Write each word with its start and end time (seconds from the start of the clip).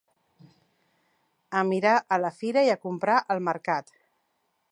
A 1.59 1.61
mirar 1.73 1.93
a 2.17 2.19
la 2.23 2.33
fira 2.39 2.65
i 2.69 2.73
a 2.75 2.79
comprar 2.87 3.21
al 3.35 3.45
mercat. 3.51 3.97